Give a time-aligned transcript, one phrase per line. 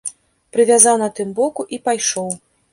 [0.55, 2.29] Прывязаў на тым боку і пайшоў.